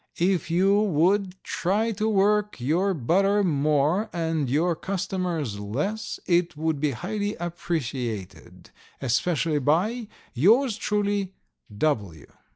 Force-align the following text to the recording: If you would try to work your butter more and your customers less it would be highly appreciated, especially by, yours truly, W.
If 0.17 0.49
you 0.49 0.79
would 0.81 1.35
try 1.43 1.91
to 1.91 2.09
work 2.09 2.59
your 2.59 2.95
butter 2.95 3.43
more 3.43 4.09
and 4.11 4.49
your 4.49 4.75
customers 4.75 5.59
less 5.59 6.19
it 6.25 6.57
would 6.57 6.79
be 6.79 6.89
highly 6.89 7.35
appreciated, 7.35 8.71
especially 8.99 9.59
by, 9.59 10.07
yours 10.33 10.77
truly, 10.77 11.35
W. 11.77 12.25